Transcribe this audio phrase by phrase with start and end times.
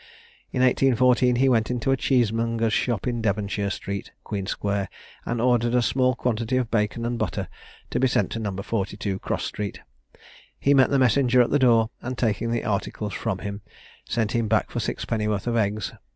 [0.51, 4.89] In 1814 he went into a cheesemonger's shop in Devonshire Street, Queen Square,
[5.27, 7.47] and ordered a small quantity of bacon and butter
[7.91, 8.51] to be sent to No.
[8.63, 9.79] 42, Cross Street.
[10.59, 13.61] He met the messenger at the door, and taking the articles from him,
[14.03, 15.93] sent him back for six pennyworth of eggs.